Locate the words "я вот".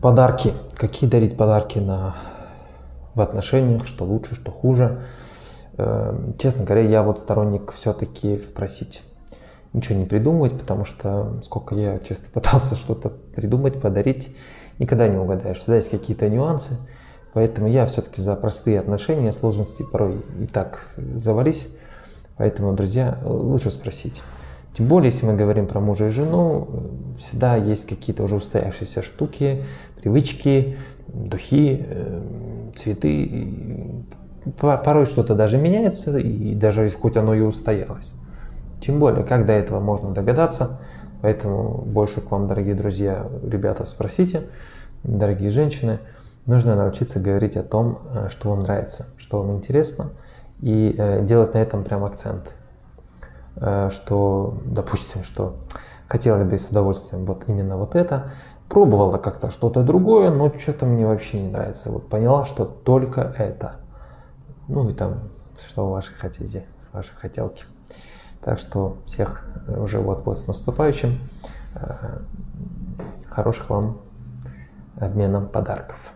6.82-7.18